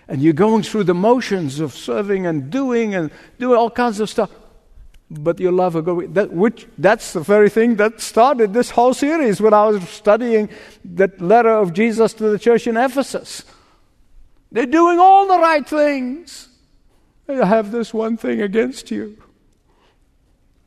And 0.07 0.23
you're 0.23 0.33
going 0.33 0.63
through 0.63 0.85
the 0.85 0.95
motions 0.95 1.59
of 1.59 1.73
serving 1.73 2.25
and 2.25 2.49
doing 2.49 2.95
and 2.95 3.11
doing 3.37 3.59
all 3.59 3.69
kinds 3.69 3.99
of 3.99 4.09
stuff. 4.09 4.31
But 5.11 5.39
your 5.39 5.51
love 5.51 5.75
will 5.75 5.83
go. 5.83 6.07
That, 6.07 6.33
which, 6.33 6.65
that's 6.79 7.13
the 7.13 7.19
very 7.19 7.51
thing 7.51 7.75
that 7.75 8.01
started 8.01 8.53
this 8.53 8.71
whole 8.71 8.95
series 8.95 9.39
when 9.39 9.53
I 9.53 9.67
was 9.67 9.87
studying 9.87 10.49
that 10.83 11.21
letter 11.21 11.51
of 11.51 11.73
Jesus 11.73 12.13
to 12.15 12.23
the 12.23 12.39
church 12.39 12.65
in 12.65 12.75
Ephesus. 12.75 13.43
They're 14.51 14.65
doing 14.65 14.97
all 14.97 15.27
the 15.27 15.37
right 15.37 15.67
things. 15.67 16.49
I 17.27 17.45
have 17.45 17.71
this 17.71 17.93
one 17.93 18.17
thing 18.17 18.41
against 18.41 18.91
you. 18.91 19.17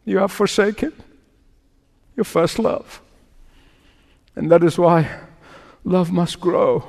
You 0.05 0.19
have 0.19 0.33
forsaken 0.33 0.93
your 2.17 2.25
first 2.25 2.59
love. 2.59 3.03
And 4.35 4.51
that 4.51 4.63
is 4.63 4.79
why 4.79 5.21
love 5.85 6.11
must 6.13 6.41
grow 6.41 6.85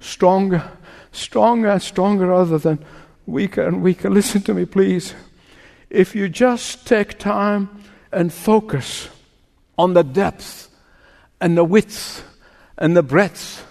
stronger, 0.00 0.70
stronger 1.12 1.68
and 1.68 1.82
stronger 1.82 2.26
rather 2.26 2.58
than 2.58 2.84
weaker 3.26 3.66
and 3.66 3.82
weaker. 3.82 4.10
Listen 4.10 4.42
to 4.42 4.54
me, 4.54 4.64
please. 4.64 5.14
If 5.88 6.14
you 6.14 6.28
just 6.28 6.86
take 6.86 7.18
time 7.18 7.82
and 8.12 8.32
focus 8.32 9.08
on 9.78 9.94
the 9.94 10.02
depth 10.02 10.68
and 11.40 11.56
the 11.56 11.64
width 11.64 12.24
and 12.78 12.96
the 12.96 13.02
breadth 13.02 13.66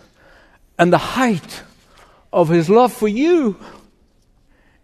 and 0.78 0.92
the 0.92 0.98
height 0.98 1.64
of 2.32 2.50
His 2.50 2.70
love 2.70 2.94
for 2.94 3.08
you, 3.08 3.58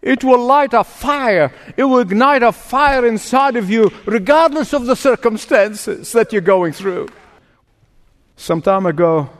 it 0.02 0.22
will 0.22 0.44
light 0.44 0.72
a 0.72 0.84
fire. 0.84 1.52
It 1.76 1.84
will 1.84 2.00
ignite 2.00 2.42
a 2.42 2.52
fire 2.52 3.04
inside 3.06 3.56
of 3.56 3.70
you, 3.70 3.90
regardless 4.04 4.72
of 4.72 4.86
the 4.86 4.96
circumstances 4.96 6.12
that 6.12 6.32
you're 6.32 6.42
going 6.42 6.72
through. 6.72 7.08
Some 8.36 8.62
time 8.62 8.86
ago, 8.86 9.30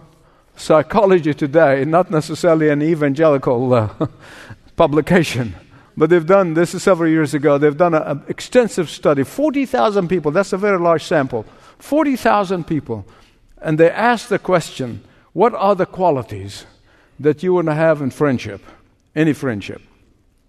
Psychology 0.56 1.34
Today, 1.34 1.84
not 1.84 2.10
necessarily 2.10 2.70
an 2.70 2.82
evangelical 2.82 3.74
uh, 3.74 4.06
publication, 4.76 5.54
but 5.96 6.10
they've 6.10 6.26
done 6.26 6.54
this 6.54 6.74
is 6.74 6.82
several 6.82 7.10
years 7.10 7.34
ago. 7.34 7.58
They've 7.58 7.76
done 7.76 7.94
an 7.94 8.24
extensive 8.28 8.88
study, 8.88 9.22
40,000 9.22 10.08
people. 10.08 10.30
That's 10.30 10.52
a 10.52 10.58
very 10.58 10.78
large 10.78 11.04
sample. 11.04 11.44
40,000 11.78 12.66
people. 12.66 13.06
And 13.60 13.78
they 13.78 13.90
asked 13.90 14.30
the 14.30 14.38
question 14.38 15.02
what 15.32 15.54
are 15.54 15.74
the 15.74 15.86
qualities 15.86 16.64
that 17.20 17.42
you 17.42 17.52
want 17.52 17.66
to 17.66 17.74
have 17.74 18.00
in 18.00 18.10
friendship? 18.10 18.62
Any 19.14 19.34
friendship. 19.34 19.82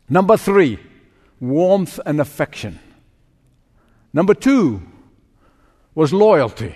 Number 0.09 0.37
three, 0.37 0.79
warmth 1.39 1.99
and 2.05 2.21
affection. 2.21 2.79
Number 4.13 4.33
two 4.33 4.81
was 5.93 6.13
loyalty. 6.13 6.75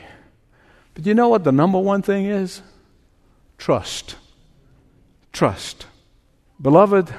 But 0.94 1.06
you 1.06 1.14
know 1.14 1.30
what 1.30 1.44
the 1.44 1.52
number 1.52 1.80
one 1.80 2.02
thing 2.02 2.26
is? 2.26 2.62
Trust. 3.58 4.16
Trust. 5.32 5.86
Beloved, 6.62 7.14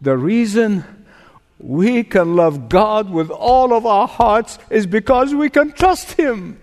the 0.00 0.16
reason 0.16 0.84
we 1.58 2.04
can 2.04 2.36
love 2.36 2.68
God 2.68 3.10
with 3.10 3.30
all 3.30 3.72
of 3.72 3.84
our 3.84 4.06
hearts 4.06 4.58
is 4.70 4.86
because 4.86 5.34
we 5.34 5.50
can 5.50 5.72
trust 5.72 6.12
Him. 6.12 6.60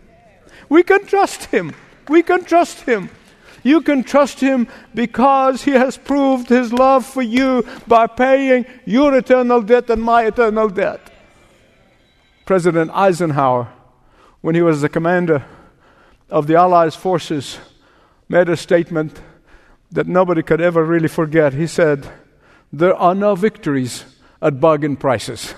We 0.70 0.84
can 0.84 1.06
trust 1.06 1.46
Him. 1.46 1.74
We 2.08 2.24
can 2.24 2.46
trust 2.46 2.82
Him. 2.82 3.10
You 3.66 3.82
can 3.82 4.04
trust 4.04 4.42
Him 4.42 4.68
because 4.94 5.64
He 5.64 5.72
has 5.72 5.98
proved 5.98 6.50
His 6.50 6.72
love 6.72 7.04
for 7.04 7.24
you 7.24 7.66
by 7.88 8.06
paying 8.06 8.68
your 8.86 9.18
eternal 9.18 9.64
debt 9.64 9.90
and 9.90 10.04
my 10.04 10.28
eternal 10.28 10.70
debt. 10.70 11.02
President 12.46 12.92
Eisenhower, 12.94 13.70
when 14.42 14.54
he 14.54 14.62
was 14.62 14.82
the 14.82 14.88
commander 14.88 15.44
of 16.30 16.46
the 16.46 16.54
Allied 16.54 16.94
forces, 16.94 17.58
made 18.30 18.50
a 18.50 18.56
statement 18.56 19.20
that 19.92 20.06
nobody 20.06 20.44
could 20.44 20.62
ever 20.62 20.86
really 20.86 21.08
forget. 21.08 21.54
He 21.54 21.66
said, 21.66 22.08
There 22.72 22.94
are 22.94 23.16
no 23.16 23.34
victories 23.34 24.06
at 24.44 24.60
bargain 24.60 24.96
prices. 24.96 25.56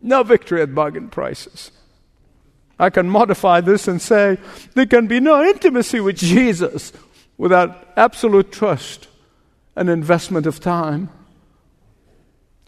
No 0.00 0.22
victory 0.22 0.62
at 0.62 0.74
bargain 0.74 1.10
prices. 1.10 1.72
I 2.84 2.90
can 2.90 3.08
modify 3.08 3.60
this 3.62 3.88
and 3.88 4.00
say 4.00 4.38
there 4.74 4.86
can 4.86 5.06
be 5.06 5.20
no 5.20 5.42
intimacy 5.42 6.00
with 6.00 6.16
Jesus 6.16 6.92
without 7.38 7.88
absolute 7.96 8.52
trust 8.52 9.08
and 9.74 9.88
investment 9.88 10.46
of 10.46 10.60
time. 10.60 11.08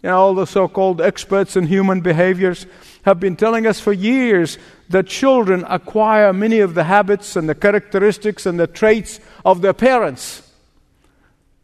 You 0.03 0.09
know, 0.09 0.17
all 0.17 0.33
the 0.33 0.45
so 0.45 0.67
called 0.67 1.01
experts 1.01 1.55
in 1.55 1.67
human 1.67 2.01
behaviors 2.01 2.65
have 3.03 3.19
been 3.19 3.35
telling 3.35 3.67
us 3.67 3.79
for 3.79 3.93
years 3.93 4.57
that 4.89 5.07
children 5.07 5.65
acquire 5.67 6.33
many 6.33 6.59
of 6.59 6.73
the 6.73 6.83
habits 6.83 7.35
and 7.35 7.47
the 7.47 7.55
characteristics 7.55 8.45
and 8.45 8.59
the 8.59 8.67
traits 8.67 9.19
of 9.45 9.61
their 9.61 9.73
parents. 9.73 10.43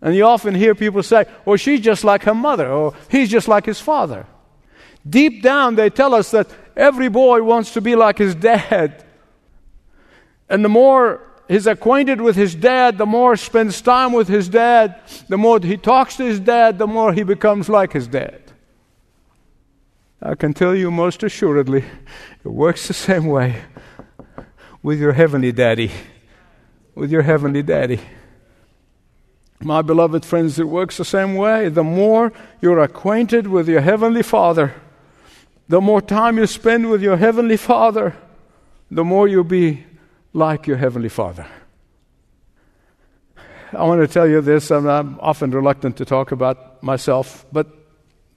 And 0.01 0.15
you 0.15 0.25
often 0.25 0.54
hear 0.54 0.75
people 0.75 1.01
say, 1.01 1.25
well, 1.45 1.58
she's 1.58 1.82
just 1.82 2.04
like 2.04 2.23
her 2.23 2.36
mother, 2.36 2.69
or 2.69 2.93
he's 3.10 3.30
just 3.30 3.47
like 3.47 3.65
his 3.65 3.80
father. 3.80 4.25
Deep 5.08 5.44
down, 5.44 5.76
they 5.76 5.89
tell 5.89 6.13
us 6.13 6.32
that 6.32 6.48
every 6.76 7.10
boy 7.10 7.44
wants 7.44 7.74
to 7.74 7.82
be 7.82 7.96
like 7.96 8.18
his 8.18 8.36
dad. 8.36 9.04
And 10.50 10.63
the 10.63 10.70
more 10.70 11.22
he's 11.48 11.68
acquainted 11.68 12.22
with 12.22 12.36
his 12.36 12.56
dad, 12.56 12.98
the 12.98 13.06
more 13.06 13.36
spends 13.36 13.82
time 13.82 14.13
with 14.13 14.28
his 14.28 14.48
dad, 14.48 15.02
the 15.28 15.38
more 15.38 15.60
he 15.60 15.78
talks 15.78 16.18
to 16.18 16.24
his 16.24 16.39
dad, 16.39 16.78
the 16.78 16.88
more 16.88 17.13
he 17.13 17.24
becomes 17.24 17.70
like 17.70 17.94
his 17.94 18.08
dad. 18.08 18.39
I 20.22 20.36
can 20.36 20.54
tell 20.54 20.74
you 20.74 20.89
most 20.89 21.22
assuredly, 21.22 21.84
it 22.46 22.48
works 22.48 22.88
the 22.88 22.94
same 22.94 23.26
way 23.26 23.62
with 24.82 25.00
your 25.00 25.13
heavenly 25.13 25.52
daddy. 25.52 25.92
With 26.96 27.12
your 27.12 27.24
heavenly 27.24 27.63
daddy. 27.63 28.00
My 29.60 29.82
beloved 29.82 30.24
friends, 30.24 30.60
it 30.60 30.68
works 30.68 30.98
the 30.98 31.06
same 31.06 31.36
way. 31.36 31.70
The 31.70 31.84
more 31.84 32.32
you're 32.62 32.80
acquainted 32.80 33.48
with 33.48 33.68
your 33.68 33.82
heavenly 33.82 34.22
father, 34.22 34.76
the 35.67 35.82
more 35.82 36.02
time 36.02 36.38
you 36.38 36.47
spend 36.47 36.89
with 36.89 37.02
your 37.02 37.17
Heavenly 37.17 37.58
Father, 37.58 38.15
the 38.91 39.04
more 39.04 39.28
you'll 39.28 39.43
be 39.43 39.86
like 40.34 40.67
your 40.67 40.78
Heavenly 40.78 41.10
Father. 41.10 41.47
I 43.71 43.84
want 43.86 44.02
to 44.02 44.08
tell 44.08 44.28
you 44.28 44.41
this, 44.41 44.69
and 44.69 44.89
I'm 44.89 45.19
often 45.19 45.52
reluctant 45.52 45.97
to 45.97 46.06
talk 46.06 46.32
about 46.32 46.84
myself, 46.84 47.45
but 47.52 47.67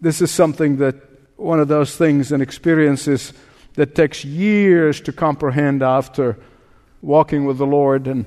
this 0.01 0.23
is 0.23 0.31
something 0.31 0.77
that 0.79 0.97
one 1.37 1.61
of 1.61 1.69
those 1.69 1.97
things 1.97 2.33
and 2.33 2.43
experiences 2.43 3.33
that 3.75 3.95
takes 3.95 4.25
years 4.25 5.01
to 5.03 5.13
comprehend 5.13 5.83
after 5.83 6.39
walking 7.03 7.45
with 7.45 7.59
the 7.59 7.67
Lord. 7.67 8.07
And 8.07 8.25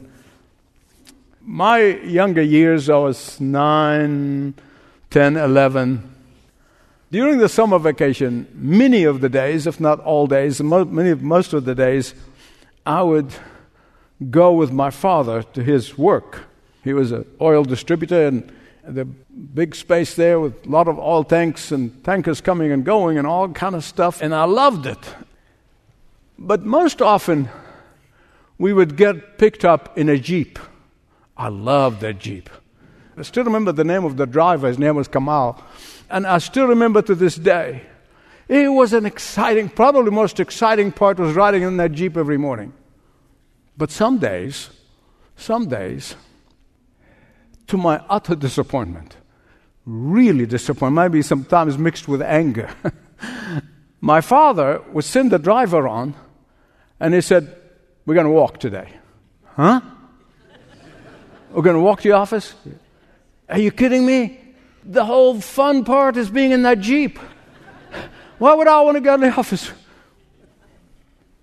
my 1.41 1.79
younger 1.79 2.43
years, 2.43 2.89
I 2.89 2.97
was 2.97 3.39
9, 3.39 4.53
10, 5.09 5.38
11, 5.38 6.15
during 7.11 7.39
the 7.39 7.49
summer 7.49 7.79
vacation, 7.79 8.47
many 8.53 9.03
of 9.03 9.21
the 9.21 9.29
days, 9.29 9.65
if 9.65 9.79
not 9.79 9.99
all 10.01 10.27
days, 10.27 10.61
many, 10.61 11.13
most 11.15 11.53
of 11.53 11.65
the 11.65 11.75
days, 11.75 12.13
I 12.85 13.01
would 13.01 13.33
go 14.29 14.53
with 14.53 14.71
my 14.71 14.89
father 14.89 15.43
to 15.43 15.63
his 15.63 15.97
work. 15.97 16.41
He 16.83 16.93
was 16.93 17.11
an 17.11 17.25
oil 17.41 17.63
distributor, 17.63 18.27
and 18.27 18.51
the 18.83 19.05
big 19.05 19.75
space 19.75 20.15
there 20.15 20.39
with 20.39 20.65
a 20.65 20.69
lot 20.69 20.87
of 20.87 20.99
oil 20.99 21.23
tanks 21.23 21.71
and 21.71 22.03
tankers 22.03 22.41
coming 22.41 22.71
and 22.71 22.83
going 22.85 23.17
and 23.17 23.25
all 23.25 23.49
kind 23.49 23.75
of 23.75 23.83
stuff, 23.83 24.21
and 24.21 24.33
I 24.33 24.43
loved 24.45 24.85
it. 24.85 25.15
But 26.37 26.63
most 26.63 27.01
often, 27.01 27.49
we 28.57 28.73
would 28.73 28.95
get 28.95 29.37
picked 29.37 29.65
up 29.65 29.97
in 29.97 30.09
a 30.09 30.17
jeep. 30.17 30.59
I 31.35 31.47
loved 31.47 32.01
that 32.01 32.19
jeep. 32.19 32.49
I 33.19 33.23
still 33.23 33.43
remember 33.43 33.73
the 33.73 33.84
name 33.84 34.05
of 34.05 34.15
the 34.15 34.25
driver. 34.25 34.67
His 34.67 34.79
name 34.79 34.95
was 34.95 35.10
Kamal. 35.10 35.62
And 36.10 36.25
I 36.25 36.38
still 36.38 36.67
remember 36.67 37.01
to 37.01 37.15
this 37.15 37.36
day. 37.36 37.84
It 38.47 38.69
was 38.69 38.93
an 38.93 39.05
exciting, 39.05 39.69
probably 39.69 40.05
the 40.05 40.12
most 40.12 40.39
exciting 40.39 40.91
part 40.91 41.19
was 41.19 41.36
riding 41.36 41.63
in 41.63 41.77
that 41.77 41.91
Jeep 41.91 42.17
every 42.17 42.38
morning. 42.38 42.73
But 43.77 43.91
some 43.91 44.17
days, 44.17 44.69
some 45.36 45.67
days, 45.67 46.15
to 47.67 47.77
my 47.77 48.01
utter 48.10 48.36
disappointment, 48.36 49.17
really 49.86 50.45
disappointment, 50.45 51.12
maybe 51.12 51.21
sometimes 51.21 51.77
mixed 51.77 52.08
with 52.08 52.21
anger, 52.21 52.69
my 54.01 54.21
father 54.21 54.82
would 54.93 55.05
send 55.05 55.32
the 55.32 55.39
driver 55.39 55.88
on 55.88 56.15
and 56.99 57.13
he 57.13 57.21
said, 57.21 57.55
We're 58.05 58.15
going 58.15 58.25
to 58.25 58.32
walk 58.32 58.60
today. 58.60 58.89
Huh? 59.55 59.82
We're 61.51 61.63
going 61.63 61.75
to 61.75 61.82
walk 61.82 62.01
to 62.01 62.08
the 62.08 62.15
office? 62.15 62.53
Are 63.49 63.59
you 63.59 63.71
kidding 63.71 64.05
me? 64.05 64.39
the 64.83 65.05
whole 65.05 65.39
fun 65.39 65.83
part 65.83 66.17
is 66.17 66.29
being 66.29 66.51
in 66.51 66.63
that 66.63 66.79
Jeep. 66.79 67.19
Why 68.39 68.53
would 68.53 68.67
I 68.67 68.81
want 68.81 68.95
to 68.95 69.01
go 69.01 69.15
to 69.17 69.21
the 69.21 69.31
office? 69.31 69.71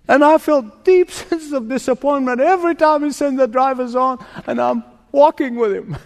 And 0.07 0.23
I 0.23 0.37
felt 0.37 0.83
deep 0.83 1.11
sense 1.11 1.51
of 1.51 1.69
disappointment 1.69 2.41
every 2.41 2.75
time 2.75 3.03
he 3.03 3.11
sent 3.11 3.37
the 3.37 3.47
drivers 3.47 3.95
on 3.95 4.23
and 4.45 4.59
I'm 4.59 4.83
walking 5.11 5.55
with 5.55 5.73
him. 5.73 5.97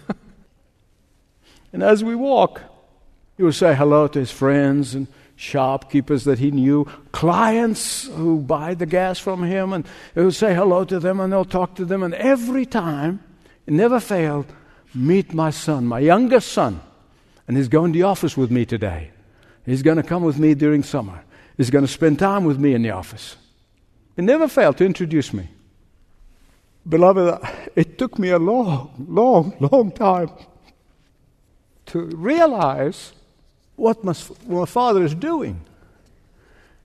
and 1.72 1.82
as 1.82 2.04
we 2.04 2.14
walk, 2.14 2.60
he 3.36 3.42
would 3.42 3.54
say 3.54 3.74
hello 3.74 4.06
to 4.08 4.18
his 4.18 4.30
friends 4.30 4.94
and 4.94 5.06
shopkeepers 5.34 6.24
that 6.24 6.38
he 6.38 6.50
knew, 6.50 6.84
clients 7.10 8.06
who 8.06 8.38
buy 8.38 8.74
the 8.74 8.86
gas 8.86 9.18
from 9.18 9.42
him, 9.42 9.72
and 9.72 9.84
he 10.14 10.20
would 10.20 10.34
say 10.34 10.54
hello 10.54 10.84
to 10.84 11.00
them 11.00 11.18
and 11.18 11.32
they'll 11.32 11.44
talk 11.44 11.74
to 11.76 11.84
them. 11.84 12.02
And 12.02 12.14
every 12.14 12.66
time, 12.66 13.24
it 13.66 13.72
never 13.72 13.98
failed, 13.98 14.46
meet 14.94 15.32
my 15.32 15.50
son, 15.50 15.86
my 15.86 15.98
youngest 15.98 16.52
son 16.52 16.80
and 17.52 17.56
he's 17.56 17.68
going 17.68 17.92
to 17.92 17.98
the 17.98 18.04
office 18.04 18.36
with 18.36 18.50
me 18.50 18.64
today. 18.64 19.10
He's 19.66 19.82
going 19.82 19.96
to 19.96 20.02
come 20.02 20.22
with 20.22 20.38
me 20.38 20.54
during 20.54 20.82
summer. 20.82 21.22
He's 21.56 21.70
going 21.70 21.84
to 21.84 21.90
spend 21.90 22.18
time 22.18 22.44
with 22.44 22.58
me 22.58 22.74
in 22.74 22.82
the 22.82 22.90
office. 22.90 23.36
He 24.16 24.22
never 24.22 24.48
failed 24.48 24.78
to 24.78 24.86
introduce 24.86 25.32
me. 25.32 25.48
Beloved, 26.88 27.46
it 27.76 27.98
took 27.98 28.18
me 28.18 28.30
a 28.30 28.38
long, 28.38 29.06
long, 29.08 29.54
long 29.60 29.92
time 29.92 30.30
to 31.86 32.00
realize 32.00 33.12
what 33.76 34.02
my, 34.02 34.14
my 34.46 34.64
father 34.64 35.04
is 35.04 35.14
doing. 35.14 35.60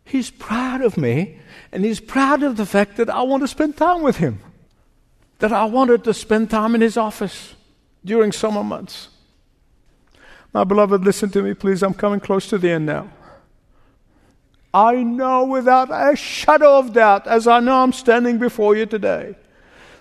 He's 0.03 0.29
proud 0.29 0.81
of 0.81 0.97
me, 0.97 1.39
and 1.71 1.83
he's 1.83 1.99
proud 1.99 2.43
of 2.43 2.57
the 2.57 2.65
fact 2.65 2.97
that 2.97 3.09
I 3.09 3.23
want 3.23 3.43
to 3.43 3.47
spend 3.47 3.77
time 3.77 4.01
with 4.01 4.17
him. 4.17 4.39
That 5.39 5.51
I 5.51 5.65
wanted 5.65 6.03
to 6.05 6.13
spend 6.13 6.49
time 6.49 6.75
in 6.75 6.81
his 6.81 6.97
office 6.97 7.55
during 8.07 8.31
summer 8.31 8.63
months. 8.63 9.09
My 10.53 10.63
beloved, 10.63 11.03
listen 11.03 11.29
to 11.31 11.43
me, 11.43 11.53
please. 11.53 11.83
I'm 11.83 11.93
coming 11.93 12.19
close 12.19 12.47
to 12.49 12.57
the 12.57 12.71
end 12.71 12.87
now. 12.87 13.11
I 14.73 15.03
know 15.03 15.45
without 15.45 15.89
a 15.91 16.15
shadow 16.15 16.79
of 16.79 16.93
doubt, 16.93 17.27
as 17.27 17.47
I 17.47 17.59
know 17.59 17.83
I'm 17.83 17.93
standing 17.93 18.37
before 18.37 18.75
you 18.75 18.85
today, 18.85 19.35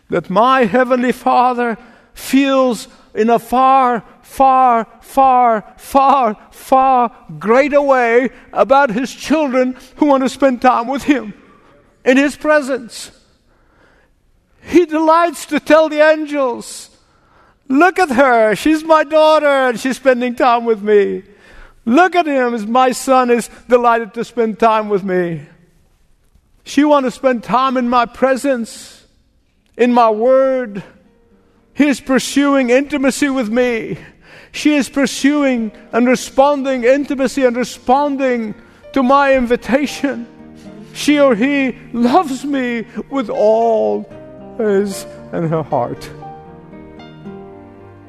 that 0.09 0.31
my 0.31 0.65
Heavenly 0.65 1.13
Father 1.13 1.77
feels 2.15 2.89
in 3.15 3.31
a 3.31 3.39
far, 3.39 4.05
far, 4.23 4.87
far, 5.01 5.75
far, 5.79 6.37
far 6.51 7.17
greater 7.39 7.83
way 7.83 8.31
about 8.53 8.91
His 8.91 9.15
children 9.15 9.77
who 9.97 10.07
want 10.07 10.23
to 10.23 10.29
spend 10.29 10.63
time 10.63 10.89
with 10.89 11.05
Him 11.05 11.35
in 12.05 12.17
His 12.17 12.37
presence. 12.37 13.11
He 14.63 14.85
delights 14.85 15.47
to 15.47 15.61
tell 15.61 15.89
the 15.89 16.01
angels, 16.01 16.96
Look 17.69 17.99
at 17.99 18.11
her, 18.11 18.55
she's 18.55 18.85
my 18.85 19.05
daughter, 19.05 19.47
and 19.47 19.79
she's 19.79 19.97
spending 19.97 20.35
time 20.37 20.65
with 20.65 20.83
me. 20.83 21.25
Look 21.85 22.15
at 22.15 22.27
him, 22.27 22.71
my 22.71 22.93
son 22.93 23.31
is 23.31 23.49
delighted 23.69 24.15
to 24.15 24.25
spend 24.25 24.59
time 24.59 24.89
with 24.89 25.05
me. 25.05 25.47
She 26.65 26.85
wants 26.85 27.07
to 27.07 27.11
spend 27.13 27.45
time 27.45 27.77
in 27.77 27.89
my 27.89 28.07
presence, 28.07 29.07
in 29.77 29.93
my 29.93 30.11
word. 30.11 30.83
He 31.75 31.87
is 31.87 32.01
pursuing 32.01 32.71
intimacy 32.71 33.29
with 33.31 33.49
me. 33.49 33.99
She 34.51 34.75
is 34.75 34.89
pursuing 34.89 35.71
and 35.93 36.07
responding 36.07 36.85
intimacy 36.85 37.45
and 37.45 37.57
responding 37.57 38.55
to 38.93 39.03
my 39.03 39.37
invitation. 39.37 40.27
She 40.93 41.21
or 41.21 41.35
he 41.35 41.77
loves 41.93 42.45
me 42.45 42.87
with 43.11 43.29
all 43.29 44.09
his 44.57 45.05
and 45.33 45.49
her 45.51 45.63
heart. 45.63 46.09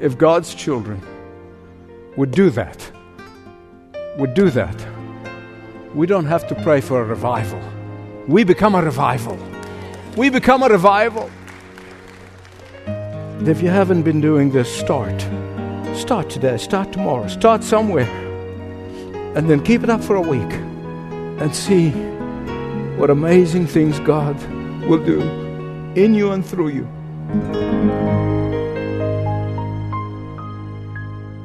If 0.00 0.16
God's 0.16 0.54
children 0.54 1.02
would 2.16 2.30
do 2.30 2.50
that, 2.50 2.92
would 4.16 4.32
do 4.32 4.48
that, 4.50 4.86
we 5.92 6.06
don't 6.06 6.26
have 6.26 6.46
to 6.48 6.54
pray 6.62 6.80
for 6.80 7.00
a 7.00 7.04
revival. 7.04 7.60
We 8.28 8.44
become 8.44 8.76
a 8.76 8.82
revival. 8.82 9.36
We 10.16 10.30
become 10.30 10.62
a 10.62 10.68
revival. 10.68 11.28
If 13.40 13.60
you 13.60 13.70
haven't 13.70 14.02
been 14.02 14.20
doing 14.20 14.52
this, 14.52 14.72
start. 14.72 15.20
Start 15.96 16.30
today, 16.30 16.58
start 16.58 16.92
tomorrow, 16.92 17.26
start 17.26 17.64
somewhere. 17.64 18.08
And 19.36 19.50
then 19.50 19.64
keep 19.64 19.82
it 19.82 19.90
up 19.90 20.02
for 20.02 20.14
a 20.14 20.20
week 20.20 20.52
and 21.40 21.54
see 21.54 21.90
what 22.98 23.10
amazing 23.10 23.66
things 23.66 23.98
God 24.00 24.36
will 24.86 25.04
do 25.04 25.20
in 25.96 26.14
you 26.14 26.30
and 26.30 26.46
through 26.46 26.68
you. 26.68 28.37